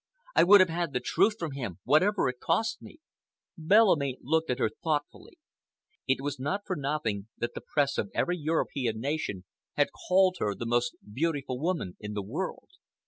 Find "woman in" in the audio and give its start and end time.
11.59-12.13